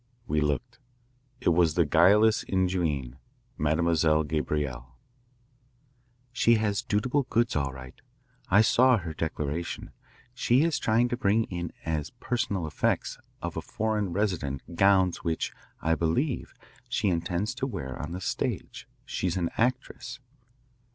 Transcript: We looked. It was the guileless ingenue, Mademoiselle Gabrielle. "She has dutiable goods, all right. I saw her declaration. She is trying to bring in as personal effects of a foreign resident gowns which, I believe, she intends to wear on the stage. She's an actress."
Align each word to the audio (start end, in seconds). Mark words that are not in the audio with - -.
We 0.25 0.41
looked. 0.41 0.79
It 1.41 1.49
was 1.49 1.75
the 1.75 1.85
guileless 1.85 2.43
ingenue, 2.51 3.11
Mademoiselle 3.55 4.23
Gabrielle. 4.23 4.97
"She 6.33 6.55
has 6.55 6.81
dutiable 6.81 7.27
goods, 7.29 7.55
all 7.55 7.71
right. 7.71 7.93
I 8.49 8.61
saw 8.61 8.97
her 8.97 9.13
declaration. 9.13 9.91
She 10.33 10.63
is 10.63 10.79
trying 10.79 11.07
to 11.09 11.17
bring 11.17 11.43
in 11.51 11.71
as 11.85 12.09
personal 12.19 12.65
effects 12.65 13.19
of 13.43 13.55
a 13.55 13.61
foreign 13.61 14.11
resident 14.11 14.75
gowns 14.75 15.17
which, 15.23 15.53
I 15.83 15.93
believe, 15.93 16.55
she 16.89 17.09
intends 17.09 17.53
to 17.53 17.67
wear 17.67 17.95
on 18.01 18.11
the 18.11 18.21
stage. 18.21 18.87
She's 19.05 19.37
an 19.37 19.51
actress." 19.55 20.19